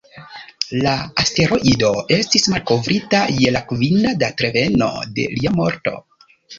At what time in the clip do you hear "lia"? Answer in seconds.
5.39-5.59